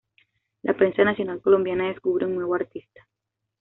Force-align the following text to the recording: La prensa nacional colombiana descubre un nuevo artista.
La 0.63 0.73
prensa 0.75 1.03
nacional 1.03 1.43
colombiana 1.43 1.87
descubre 1.89 2.25
un 2.25 2.33
nuevo 2.33 2.55
artista. 2.55 3.07